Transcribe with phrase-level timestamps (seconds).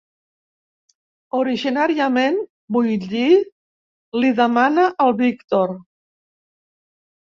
[1.39, 2.41] Originàriament,
[2.79, 5.81] vull dir —li demana el Víctor.